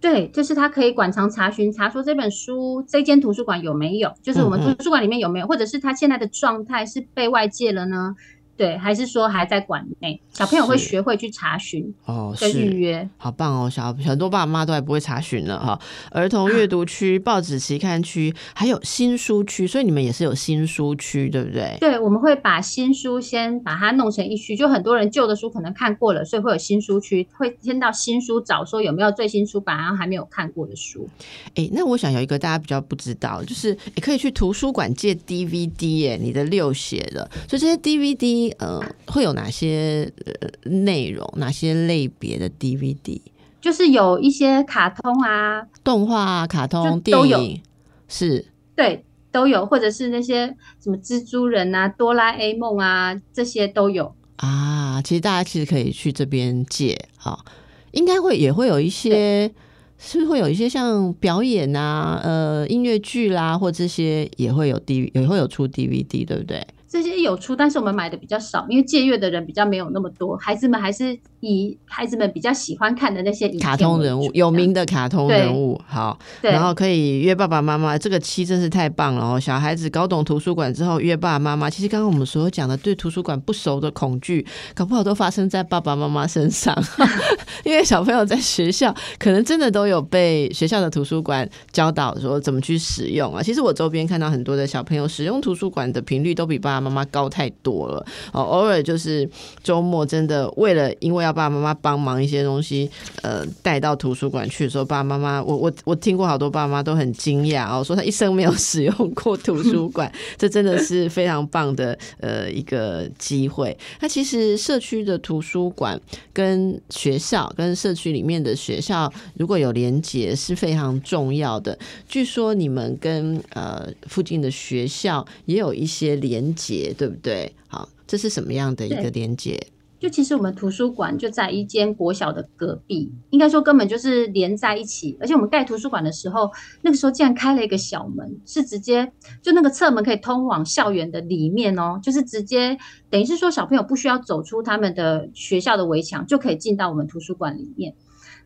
[0.00, 8.14] 对，就是他可以馆藏查询，查说这本书这间图书馆有没有，就是我们图书馆里面有没有，或者是他现在的状态是被外借了呢？
[8.58, 10.20] 对，还是说还在馆内？
[10.32, 13.70] 小朋友会学会去查询哦，跟预约，好棒哦！
[13.70, 15.78] 小很多爸爸妈妈都还不会查询了哈。
[16.10, 21.76] 儿童阅读区、报纸期刊区，还有新书区，所以你们也是有新书区，对不对？
[21.78, 31.08] 对，我们会把新书先把它弄成一区，就很多人旧的书可能看过了，所以会有新书区，会先到新书找说有没有最新出版，然后还没有看过的书。
[31.54, 38.47] 哎，那我想有一个大家比较不知道，就是也可以去图书馆借 DVD 耶，你的六写的，所以这些 DVD。
[38.58, 41.28] 呃，会有哪些呃内容？
[41.36, 43.20] 哪些类别的 DVD？
[43.60, 47.60] 就是有一些卡通啊、动画、啊卡通、电影，
[48.06, 50.46] 是，对，都有，或者是那些
[50.80, 55.02] 什么蜘蛛人啊、哆啦 A 梦啊，这些都有啊。
[55.02, 57.44] 其实大家其实可以去这边借，哈，
[57.90, 59.50] 应该会也会有一些，
[59.98, 66.64] 是不是会有一些像表演啊、呃音乐剧啦，或这些也会有 D 也会有出 DVD，对不对？
[66.88, 79.38] 这些有出，但是我们买的比较少，因为借阅的人比较没有那么多，孩子们还是以孩子们比较喜欢看的那些卡通人物，有名的卡通人物，好，然后可以约爸爸妈妈，这个期真是太棒了哦！
[79.38, 86.74] 小孩子搞懂图书馆之后，约爸爸妈妈，其实刚刚我们所有讲的对图书馆不熟的恐惧，搞不好都发生在爸爸妈妈身上，
[87.66, 93.42] 因为小朋友在学校可能真的都有被学校的图书馆教导说怎么去使用啊。
[93.42, 96.77] 其实我周边看到很多的小朋友使用图书馆的频率都比爸。
[96.80, 99.28] 妈妈高太多了哦，偶尔就是
[99.62, 102.90] 周末真的为了因为要爸爸妈妈帮忙一些东西，
[103.22, 113.76] 呃，带到图书馆去的时候，爸爸妈妈，我我我听过好多爸爸妈妈都很惊讶哦，说他一生没有使用过图书馆， 这真的是非常棒的呃一个机会。
[114.00, 116.00] 那其实社区的图书馆
[116.32, 121.78] 跟学校跟社区里面的学校如果有连结是非常重要的。
[122.08, 126.67] 据说你们跟呃附近的学校也有一些连接。
[126.68, 127.54] 节对不对？
[127.66, 129.58] 好，这是什么样的一个连接？
[129.98, 135.16] 就其实我们图书馆就在一间国小的隔壁，应该说根本就是连在一起。
[135.20, 136.50] 而且我们盖图书馆的时候，
[136.82, 139.10] 那个时候竟然开了一个小门，是直接
[139.42, 142.78] 就那个侧门可以通往校园的里面哦，就是直接
[143.10, 147.92] 等于是说小朋友不需要走出他们的学校的围墙，就可以进到我们图书馆里面。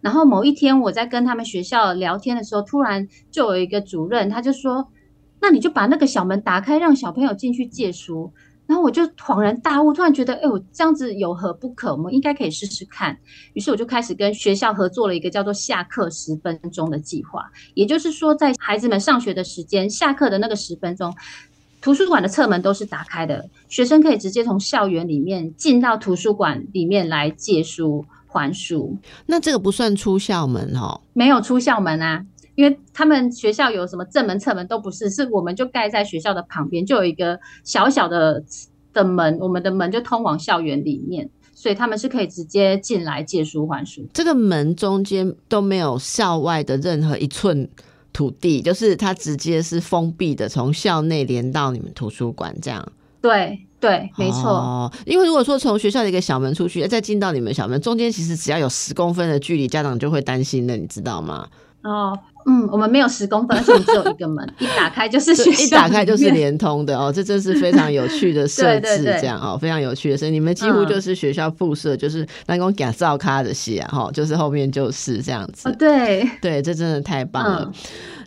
[0.01, 4.89] 然后某一天我在跟他们学校聊天的时候，突然就有一个主任他就说。
[5.43, 8.33] 那你就把那个小门打开，让小朋友进去借书。
[8.65, 11.91] 然后我就恍然大悟，突然觉得，哎，我这样子有何不可？
[11.93, 13.19] 我们应该可以试试看。
[13.55, 17.51] 于是我就开始跟学校合作了一个叫做“下课十分钟”的计划。
[17.75, 21.13] 也就是说，在孩子们上学的时间，下课的那个十分钟，
[21.83, 28.97] 图书馆的侧门都是打开的，学生可以直接从校园里面进到图书馆里面来借书还书。
[29.27, 31.01] 那这个不算出校门哦？
[31.13, 32.25] 没有出校门啊。
[32.55, 38.43] 因为他们学校有什么正门、侧门都不是，是我们就盖在学校的旁边，就有一个小小的
[38.93, 44.07] 的门，我们的门就通往校园里面，所以他们是可以直接进来借书还书。
[44.13, 47.67] 这个门中间都没有校外的任何一寸
[48.13, 52.87] 土地，就是它直接是封闭的，从校内连到你们图书馆这样。
[53.23, 54.51] 对对，没错。
[54.51, 61.49] 哦，因为如果说从学校的一个小门出去，再进到你们小门，中间其实只要有十公分的距离，家长就会担心的，你知道吗？
[61.83, 62.19] 哦。
[62.47, 77.73] 嗯，我们没有十公分，而且只有一个门，一打开就是学校，一打开就是连通的哦，这真是非常有趣的 设置，这样哦，非常有趣的，所以你们几乎就是学校附设，就是那种改造咖的戏啊，哈，就是后面就是这样子，对对，这真的太棒了。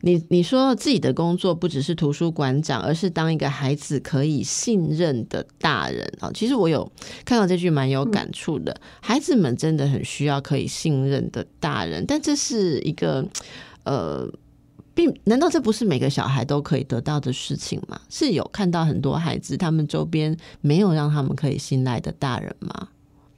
[0.01, 6.29] 你你说自己的工作不只是图书馆长，而是当一个孩子可以信任的大人啊。
[6.31, 6.89] 其实我有
[7.25, 13.25] 看到这句蛮有感触的，孩子们真的很需要可以信任的大人，但这是一个。
[13.85, 14.27] 呃，
[14.93, 17.99] 并难道这不是每个小孩都可以得到的事情吗？
[18.09, 22.89] 是有看到很多孩子，他们周边没有让他们可以信赖的大人吗？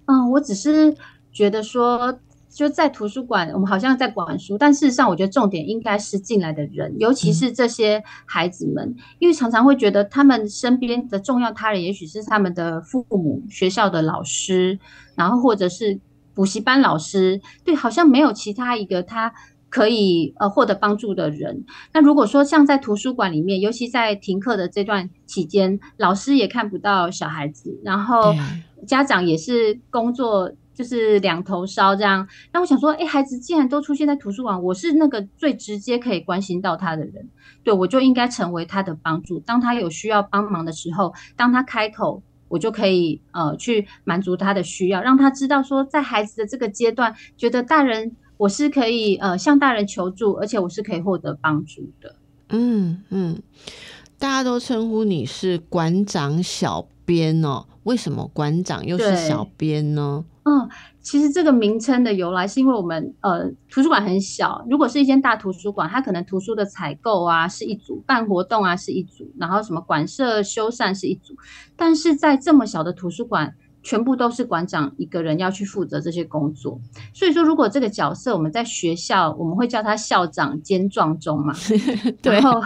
[0.06, 0.96] 嗯，我只是
[1.34, 2.18] 觉得说，
[2.50, 14.80] 就在图书馆，我们好像在管书，但事实上，我觉得重点应该是进来的人，尤其是这些孩子们，因为常常会觉得他们身边的重要他人，也许是他们的父母、学校的老师，
[15.16, 16.00] 然后或者是
[16.34, 19.34] 补习班老师，对，好像没有其他一个他。
[19.70, 21.66] 可以呃获得帮助的人。
[21.94, 28.34] 那如果说像在图书馆里面，尤其在停课的这段期间，老师也看不到小孩子，然后
[28.86, 32.28] 家长也是工作就是两头烧这样。
[32.54, 37.30] 那我想说，哎，孩子既然都出现在图书馆，我是那个最直接可以关心到他的人，
[37.64, 39.40] 对我就应该成为他的帮助。
[39.40, 42.24] 当他有需要帮忙的时候，当他开口。
[42.50, 52.16] 我就可以呃去满足他的需要，让他知道说，在孩子的这个阶段，觉得大人我是可以呃向大人求助，而且我是可以获得帮助的。
[52.50, 53.42] 嗯嗯，
[54.18, 60.24] 大家都称呼你是馆长小编哦，为什么馆长又是小编呢？
[60.44, 60.70] 嗯。
[61.08, 71.34] 其实这个名称的由来是因为我们呃图书馆很小，如果是一间大图书馆，它可能图书的采购啊是一组，办活动啊是一组，然后什么馆舍修缮是一组，
[71.78, 73.56] 但是在这么小的图书馆。
[73.88, 76.78] 全部都是馆长一个人要去负责这些工作，
[77.14, 81.56] 所以说如果这个角色我们在学校，我们会叫他校长兼壮中嘛。
[82.22, 82.62] 然后，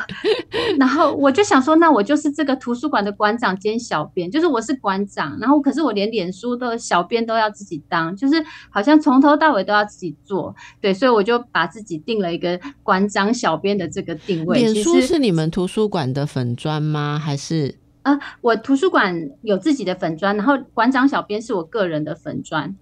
[0.79, 10.55] 然后我就想说，那我就是这个图书馆的馆长兼小编，就是我是馆长，然后可是我连脸书的小编都要自己当，就是好像从头到尾都要自己做。
[10.81, 14.57] 对，所以我就把自己定了一个馆长小编的这个定位。
[14.57, 17.21] 脸书是你们图书馆的粉砖吗？
[17.23, 17.80] 还是？
[18.03, 22.75] 啊，我图书馆有自己的粉砖，然后馆长小编是我个人的粉砖。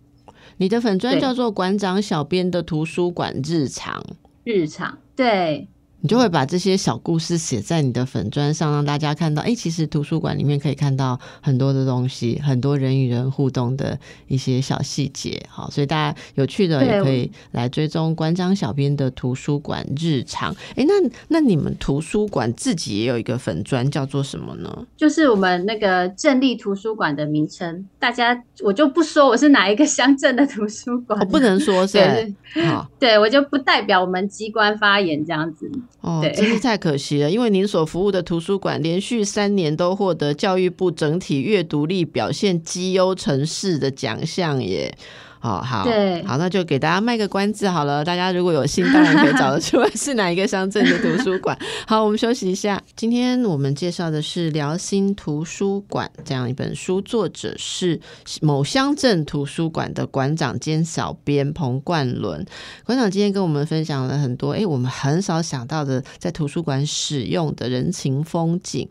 [0.57, 4.03] 你的粉砖叫做馆长小编的图书馆日常。
[4.43, 5.67] 日常，对。
[6.01, 9.41] 你就会把这些小故事写在你的粉砖上，让大家看到。
[9.41, 15.41] 哎，其实图书馆里面可以看到很多的东西，很多人与人互动的一些小细节。
[15.49, 20.55] 好，所以大家有趣的也可以来追踪关张小编的图书馆日常。
[20.75, 20.93] 哎，那
[21.27, 24.85] 那你们图书馆自己也有一个粉砖，叫做什么呢？
[24.95, 27.85] 就是我们那个镇立图书馆的名称。
[27.99, 31.99] 大家我就不说我是哪一个乡镇的图书馆，我不能说是。
[32.65, 35.69] 好，对我就不代表我们机关发言这样子。
[36.01, 44.97] 哦，真是太可惜了，因为您所服务的图书馆连续三年都获得教育部整体阅读力表现绩优城市的奖项耶。
[45.41, 48.03] 哦，好，对，好，那就给大家卖个关子好了。
[48.03, 51.57] 大家如果有心，当然可以找得出来是哪一个乡镇的图书馆。
[51.87, 52.81] 好，我们休息一下。
[52.95, 57.99] 今天我们介绍的是辽心图书馆这样一本书，作者是
[58.41, 62.45] 某乡镇图书馆的馆长兼小编彭冠伦
[62.83, 63.09] 馆长。
[63.09, 68.89] 今天跟我们分享了很多，哎，我们很少想到的在图书馆使用的人情风景。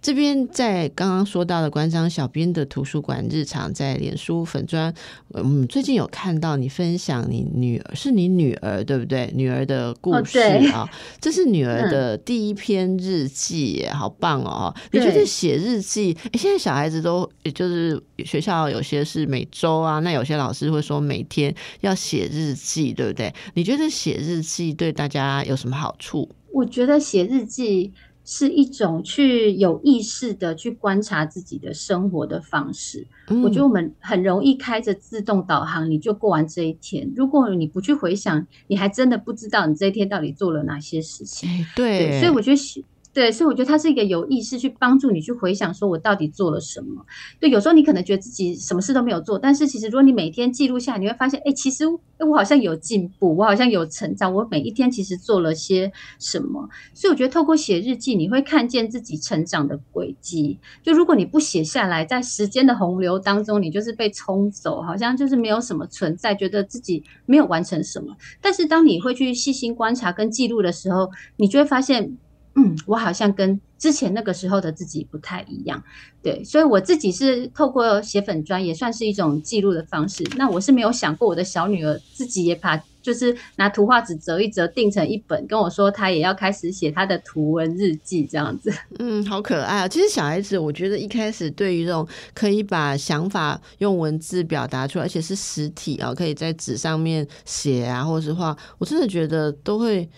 [0.00, 4.94] 这边在刚刚说到的关张小编的图书馆日常，在脸书粉砖，
[5.34, 9.30] 嗯，最近有看到你分享你女儿是你女儿对不对？
[9.34, 10.38] 女儿的故事
[10.72, 10.88] 啊，
[11.20, 14.72] 这是女儿的第一篇日记，好棒哦！
[14.92, 16.16] 你觉得写日记？
[16.26, 23.34] 哎，现在小孩子都，也就是学校有些是每周啊，那有些老师会说每天要写日记，对不对？
[23.54, 26.28] 你觉得写日记对大家有什么好处？
[26.52, 27.92] 我觉得写日记。
[28.30, 33.06] 是一种去有意识的去观察自己的生活的方式。
[33.42, 37.10] 我觉得我们很容易开着自动导航，你就过完这一天。
[37.16, 41.48] 如果你不去回想，你还真的不知道你这一天到底做了哪些事情。
[41.74, 42.84] 对，所以我觉得。
[43.12, 47.04] 对，所以我觉得它是一个有意识去帮助你去回想，说我到底做了什么。
[47.40, 51.84] 对，有时候你可能觉得自己什么事都没有做，但是其实如果你每天记录下来，你会发现，哎，其实
[52.18, 55.90] 哎我好像有进步，我好像有成长，我每一天其实做了些
[56.20, 56.68] 什么。
[56.94, 60.60] 所以我觉得透过写日记，你会看见自己成长的轨迹。
[60.84, 68.14] 就如果你不写下来，在时间的洪流当中，你就是被冲走，好像就是没有什么存在，觉得自己没有完成什么。
[68.40, 72.16] 但是当你会去细心观察跟记录的时候，你就会发现。
[72.58, 75.80] 嗯，我好像跟之前那个时候的自己不太一样，
[76.20, 80.24] 对，所以我自己是透过写粉砖也算是一种记录的方式。
[80.36, 88.72] 那我是没有想过我的小女儿自己也把就是拿图画纸折一折订成一本，跟我说她也要开始写她的图文日记这样子。
[88.98, 89.88] 嗯，好可爱啊！
[89.88, 100.08] 其实小孩子，我觉得一开始对于这种可以把想法用文字表达出来，而且是实体啊，可以在纸上面写啊，或者是画，我真的觉得都会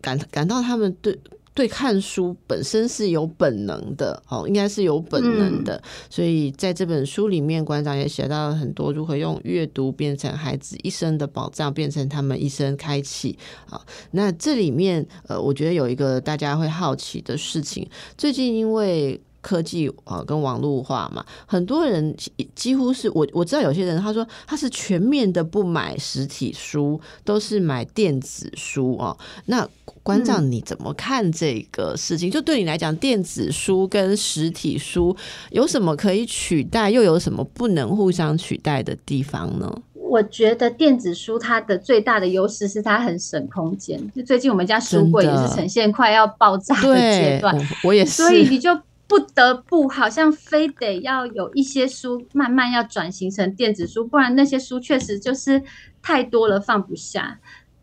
[0.00, 1.16] 感感到他们对。
[1.60, 13.78] 对看书本身是有本能的，哦，应该是有本能的，所以在这本书里面，馆长也写到了很多如何用阅读变成孩子一生的宝藏，变成他们一生开启啊。
[14.12, 19.20] 那这里面，呃，我觉得有一个大家会好奇的事情，最近因为。
[19.42, 22.14] 科技啊，跟网络化嘛，很多人
[22.54, 29.16] 几乎是我我知道有些人他说他是全面的不买实体书，都是买电子书哦。
[29.46, 29.66] 那
[30.02, 32.30] 馆长你怎么看这个事情？
[32.30, 35.16] 就对你来讲，电子书跟实体书
[35.50, 39.82] 有什么可以取代，又有什么不能互相取代的地方呢？
[39.92, 43.96] 我觉得电子书它的最大的优势是它很省空间。
[44.12, 48.76] 就最近我们家书柜也是呈现快要爆炸的阶段，我也是， 所以你就
[49.06, 55.62] 不得不好像非得要有一些书慢慢要转型成电子书，不然那些书确实就是
[56.02, 57.38] 太多了放不下。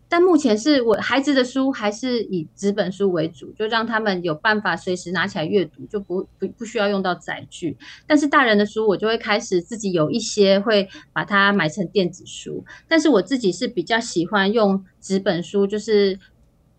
[0.08, 7.76] 但目前是我孩子的书还是以纸本书为主，就让他们有办法随时拿起来阅读，就不不不需要用到载具。
[8.06, 12.64] 但是大人的书，我就会开始自己有一些会把它买成电子书。
[12.88, 16.18] 但是我自己是比较喜欢用纸本书，就是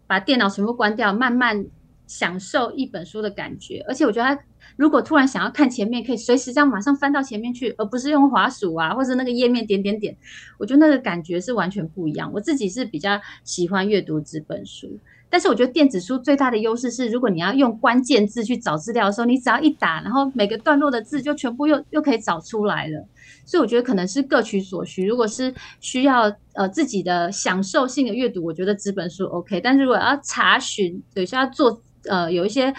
[0.07, 1.67] 把电脑全部关掉，慢慢
[2.07, 3.85] 享受一本书的感觉。
[3.87, 4.43] 而且我觉得它。
[4.75, 10.15] 如果突然想要看前面，可以随时这样马上翻到前面去，而不是用滑鼠啊，或者那个页面点点点。
[10.57, 12.31] 我觉得那个感觉是完全不一样。
[12.33, 14.97] 我自己是比较喜欢阅读纸本书，
[15.29, 23.05] 但是我觉得电子书最大的优势是，如果你要用关键字去找资料的时候，你只要一打，然后每个段落的字就全部又又可以找出来了。
[23.45, 25.05] 所以我觉得可能是各取所需。
[25.05, 29.59] 如果是需要呃自己的享受性的阅读，我觉得纸本书 OK。
[29.59, 32.73] 但是如果要查询，对，需要做呃有一些。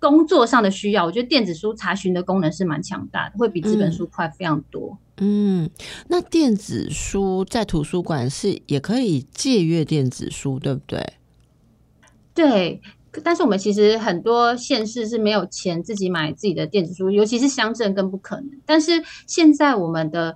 [0.00, 4.98] 工作上的需要，我觉得电子书查询的功能是蛮强大的，会比纸本书快非常多。
[5.18, 5.68] 嗯，
[6.08, 11.12] 那电子书在图书馆是也可以借阅电子书，对不对？
[12.34, 12.80] 对，
[13.22, 18.50] 但是我们其实很多县市是没有钱自己买自己的电子书，尤其是乡镇更不可能。
[18.64, 20.34] 但是现在我们的。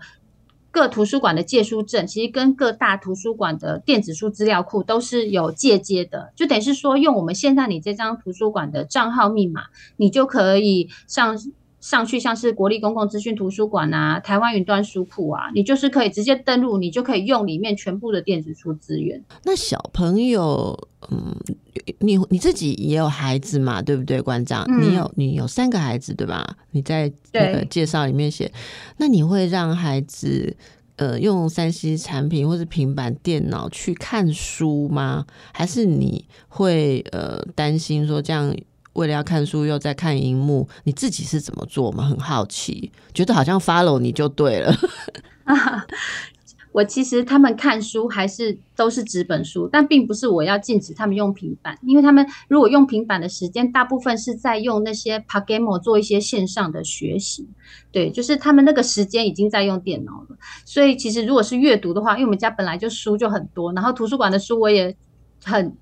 [0.74, 9.66] 各图书馆的借书证，其实跟各大图书馆的电子书资料库都是有借接的，就等于是说，用我们现在你这张图书馆的账号密码，
[9.96, 11.38] 你就可以上
[11.84, 19.22] 上去，像是国立公共资讯图书馆啊、台湾云端书库啊，你就是可以直接登录，你就可以用里面全部的电子书资源。
[19.42, 21.36] 那小朋友，嗯，
[21.98, 24.66] 你你自己也有孩子嘛，对不对，馆长？
[24.80, 26.56] 你有你有三个孩子对吧？
[26.70, 28.50] 你在那个介绍里面写，
[28.96, 30.56] 那你会让孩子
[30.96, 35.26] 呃用三 C 产品或是平板电脑去看书吗？
[35.52, 38.56] 还是你会呃担心说这样
[38.94, 42.04] 为了要看书又在看荧幕，你自己是怎么做吗？
[42.04, 44.74] 很好奇，觉得好像 follow 你就对了。
[46.72, 57.48] 我其实他们看书还是都是纸本书，但并不是我要禁止他们用平板，因为他们如果用平板的时间，大部分是在用那些 p a g a m o 做一些线上的学习。
[57.92, 60.36] 对，就是他们那个时间已经在用电脑了。
[60.64, 64.96] 所以其实如果是阅读的话，因为我们家本来就书就很多，然后图书馆的书我也
[65.44, 65.76] 很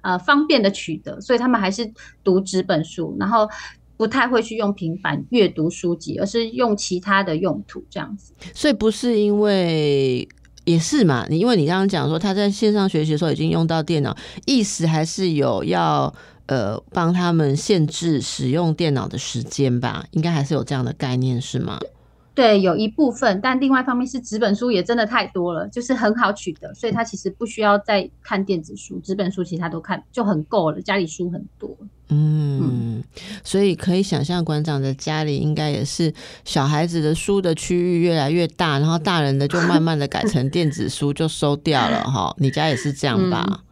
[0.00, 1.92] 呃方便的取得，所以他们还是
[2.24, 3.48] 读纸本书，然后。
[3.98, 8.32] 不太会去用平板阅读书籍，而是用其他的用途这样子。
[8.54, 10.28] 所以不是因为
[10.66, 11.26] 也是嘛？
[11.28, 14.16] 你因为你刚刚讲说他在线上学习的时候已经用到电脑，
[14.46, 16.14] 意思还是有要
[16.46, 20.06] 呃帮他们限制使用电脑的时间吧？
[20.12, 21.80] 应该还是有这样的概念是吗？
[22.38, 30.80] 对，有一部分，但另外一方面是纸本书也真的太多了，就是很好取得，所以他其实不需要再看电子书，纸本书其实他都看就很够了。
[30.80, 31.76] 家里书很多，
[32.10, 33.02] 嗯，
[33.42, 36.14] 所以可以想象馆长的家里应该也是
[36.44, 42.32] 小孩子的书的区域越来越大，然后大人的就慢慢的改成 电子书就收掉了哈。
[42.38, 43.64] 你家也是这样吧？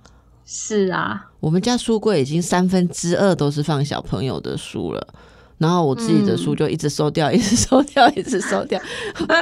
[0.44, 5.14] 是啊，我们家书柜已经三分之二都是放小朋友的书了。
[5.58, 8.80] 然后我自己的书就 一直收掉，一直收掉，一直收掉，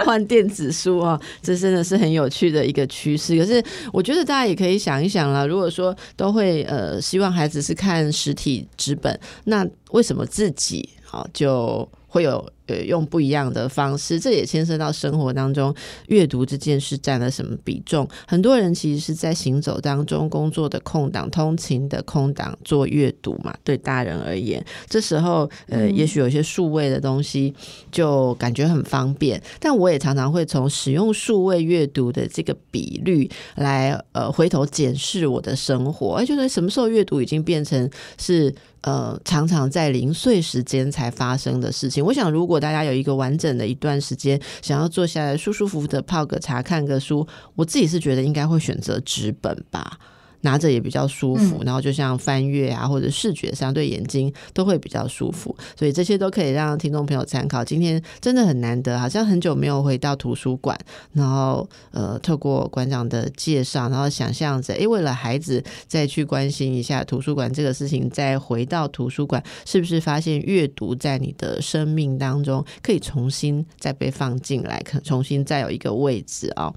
[0.05, 3.37] 换电子书啊，这真的是很有趣的一个趋势。
[3.39, 3.63] 可是
[3.93, 11.89] 我觉得大家也可以想一想啦，如果说都会呃希望孩子是看实体纸本，那为什么自己好就？
[12.15, 15.75] 会有呃用不一样的方式，这也牵涉到生活当中
[16.09, 18.09] 阅读这件事占了什么比重。
[18.27, 23.55] 很多人其实是在行走当中、工作的空档、通勤的空档做阅读嘛。
[23.63, 27.55] 对大人而言，这时候呃，也许有些数位的东西
[27.91, 29.43] 就感觉很方便。
[29.61, 37.89] 但我也常常会从使用数位阅读的这个比率来呃回头检视我的生活，哎，就是什么时候阅读已经变成
[38.19, 38.55] 是。
[38.85, 42.05] 呃，常常在零碎时间才发生的事情。
[42.05, 49.99] 我想，如果大家有一个完整的一段时间，想要坐下来舒舒服服的泡个茶、看个书，我自己是觉得应该会选择纸本吧。
[50.45, 57.65] 拿着也比较舒服，然后就像翻阅啊，或者视觉上对眼睛都会比较舒服，所以这些都可以让听众朋友参考。
[57.65, 60.79] 今天真的很难得，好像很久没有回到图书馆，
[61.15, 76.71] 然后呃，透过馆长的介绍，然后想象着，哎，为了孩子再去关心一下图书馆这个事情，再回到图书馆，是不是发现阅读在你的生命当中可以重新再被放进来，可重新再有一个位置哦？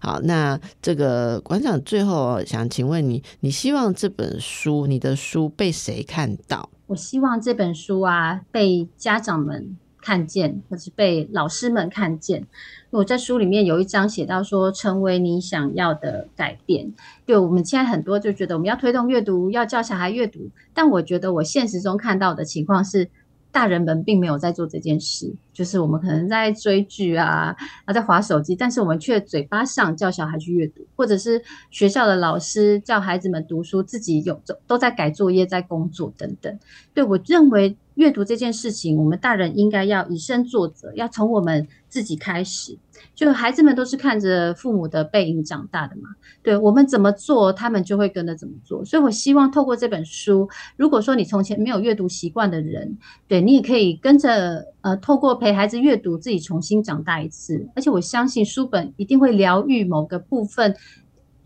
[0.00, 3.09] 好，那这个馆长最后想请问。
[3.09, 6.70] 你你你希望这本书，你的书被谁看到？
[6.86, 12.46] 我希望这本书啊，被家长们看见，或是被老师们看见。
[12.90, 16.94] 我在书里面有一章写到说，成为你想要的改变。
[17.26, 23.10] 对我们现在很多就觉得我们要推动阅读，要教小孩阅读，但我觉得我现实中看到的情况是。
[23.52, 36.58] 大人们并没有在做这件事，就是我们可能在追剧啊，啊在划手机，但是我们却嘴巴上叫小孩去阅读，或者是学校的老师叫孩子们读书，自己有都在改作业、在工作等等。
[36.94, 37.76] 对我认为。
[38.00, 42.78] 阅读这件事情，我们大人应该要以身作则，要从我们自己开始。
[43.14, 46.08] 就孩子们都是看着父母的背影长大的嘛，
[46.42, 48.82] 对我们怎么做，他们就会跟着怎么做。
[48.86, 52.96] 所以我希望透过这本书，如果说你从前没有阅读习惯的人，
[53.28, 57.68] 对你也可以跟着呃，透过陪孩子阅读，自己重新长大一次。
[57.74, 60.74] 而且我相信书本一定会疗愈某个部分。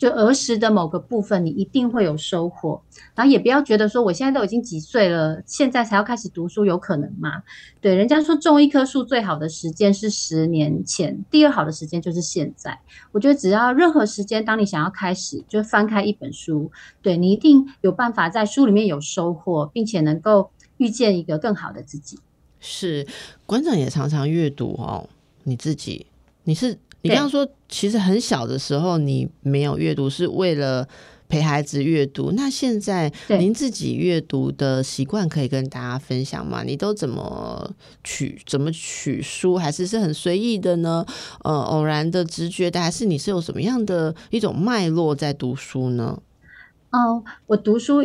[0.04, 2.78] 就儿时的某个部分，你一定会有收获。
[3.14, 7.42] 然后也不要觉得说，我现在都已经几岁了，现在才要开始读书，有可能吗？
[7.80, 12.78] 对，人家说种一棵树最好的时间是十年前，第二好的时间就是现在。
[13.12, 22.18] 我觉得只要任何时间，当你想要开始，就翻开一本书，对你一定有办法在书里面有收获，并且能够遇见一个更好的自己。
[22.60, 23.06] 是
[23.46, 25.08] 馆长也常常阅读哦，
[25.44, 26.04] 你自己
[26.42, 26.76] 你是。
[27.04, 30.88] 你刚刚说，其实很小的时候你没有阅读，是为了
[31.28, 32.32] 陪孩子阅读。
[32.32, 36.62] 那现在您自己阅读的习惯可以跟大家分享吗？
[36.64, 37.70] 你都怎么
[38.02, 41.04] 取怎么取书，还是是很随意的呢？
[41.42, 46.22] 呃，偶然的直觉的，还是你是有什么样的一种脉络在读书呢？
[46.88, 48.02] 哦，我读书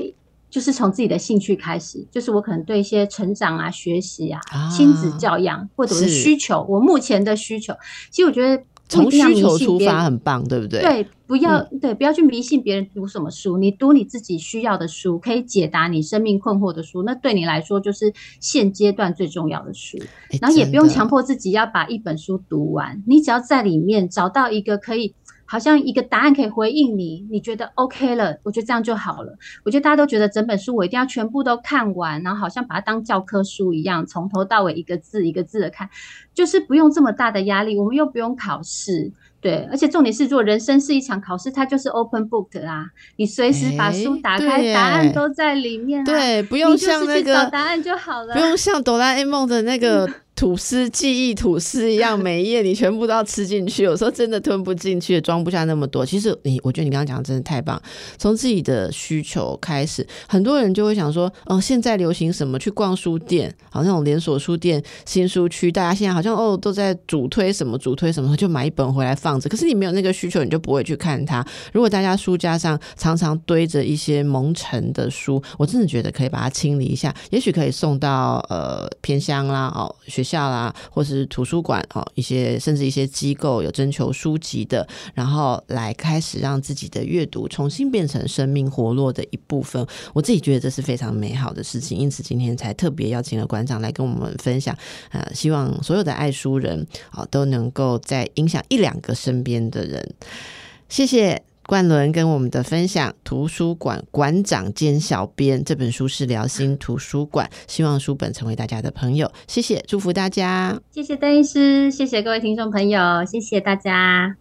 [0.50, 4.42] 就是从自己的兴趣开始，就是我可能对一些成长啊、学习啊、
[4.76, 7.74] 亲子教养或者是需求，我目前的需求，
[8.12, 8.62] 其实我觉得。
[8.90, 10.82] 从需求出发很棒，对不对？
[10.82, 18.12] 对，不要对，不要去迷信别人读什么书，你读你自己需要的书，可以解答你生命困惑的书，那对你来说就是
[18.42, 19.98] 现阶段最重要的书。
[20.42, 25.14] 然后也不用强迫自己要把一本书读完，你只要在里面找到一个可以。
[25.52, 29.36] 好像一个答案可以回应你，你觉得 OK 了，我觉得这样就好了。
[29.66, 35.90] 我觉得大家都觉得整本书我一定要全部都看完，然后好像把它当教科书一样，从头到尾一个字一个字的看，
[36.36, 50.08] 就是不用这么大的压力，我们又不用考试，对，而且重点是，如果人生是一场考试，它就是 open book 啦，你随时把书打开，答案都在里面，对，不用像那个答案就好了，不用像哆啦 A 梦的那个。
[50.40, 56.06] 吐司记忆吐司一样， 每一页你全部都要吃进去，有时候真的吞不进去，装不下那么多。
[56.06, 57.82] 其实你，我觉得你刚刚讲的真的太棒。
[58.18, 62.58] 从自己的需求开始，很多人就会想说，哦，现在流行什么？
[62.58, 69.50] 去逛书店，好那种连锁书店、新书区，大家现在好像哦都在主推什么，主推什么，就买一本回来放着。
[69.50, 71.46] 可是你没有那个需求，你就不会去看它。
[71.74, 80.29] 如果大家书架上常常堆着一些蒙尘的书，我真的觉得可以把它清理一下，也许可以送到呃偏乡啦，哦学。
[80.30, 89.84] 校啦，或是图书馆哦，一些甚至一些机构有征求书籍的，然后来开始让自己的阅读重新变成生命活络的一部分。
[90.14, 94.78] 我自己觉得这是非常美好的事情，因此今天才特别邀请了馆长来跟我们分享。
[95.12, 100.14] 呃，希望所有的爱书人啊都能够在影响一两个身边的人。
[100.88, 101.49] 谢谢。
[101.70, 114.36] 冠伦跟我们的分享，图书馆馆长兼小编这本书是辽心图书馆，希望书本成为大家的朋友，谢谢，祝福大家，谢谢邓医师，谢谢各位听众朋友，谢谢大家。